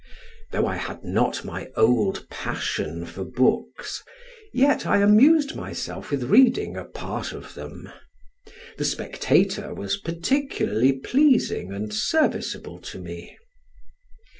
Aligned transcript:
Though 0.51 0.65
I 0.65 0.77
had 0.77 1.03
not 1.03 1.45
my 1.45 1.69
old 1.77 2.27
passion 2.31 3.05
for 3.05 3.23
books, 3.23 4.01
yet 4.51 4.83
I 4.87 4.97
amused 4.97 5.55
myself 5.55 6.09
with 6.09 6.23
reading 6.23 6.75
a 6.75 6.85
part 6.85 7.33
of 7.33 7.53
them. 7.53 7.87
The 8.79 8.85
Spectator 8.85 9.75
was 9.75 9.97
particularly 9.97 10.93
pleasing 10.93 11.71
and 11.71 11.93
serviceable 11.93 12.79
to 12.79 12.97
me. 12.97 13.37